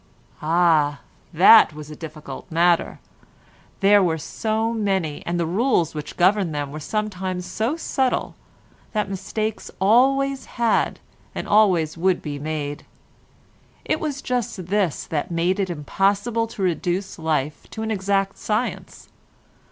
Ah! 0.41 1.01
that 1.31 1.73
was 1.73 1.91
a 1.91 1.95
difficult 1.95 2.49
matter; 2.51 2.99
there 3.81 4.01
were 4.01 4.17
so 4.17 4.73
many, 4.73 5.23
and 5.27 5.39
the 5.39 5.45
rules 5.45 5.93
which 5.93 6.17
governed 6.17 6.55
them 6.55 6.71
were 6.71 6.79
sometimes 6.79 7.45
so 7.45 7.75
subtle, 7.77 8.33
that 8.93 9.11
mistakes 9.11 9.69
always 9.79 10.45
had 10.57 10.99
and 11.35 11.47
always 11.47 11.99
would 11.99 12.19
be 12.19 12.39
made; 12.39 12.83
it 13.85 13.99
was 13.99 14.23
just 14.23 14.65
this 14.69 15.05
that 15.05 15.29
made 15.29 15.59
it 15.59 15.69
impossible 15.69 16.47
to 16.47 16.63
reduce 16.63 17.19
life 17.19 17.69
to 17.69 17.83
an 17.83 17.91
exact 17.91 18.39
science. 18.39 19.07